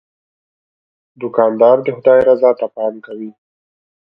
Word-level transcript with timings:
دوکاندار 1.21 1.77
د 1.85 1.87
خدای 1.97 2.19
رضا 2.29 2.51
ته 2.59 2.65
پام 2.75 2.93
کوي. 3.05 3.31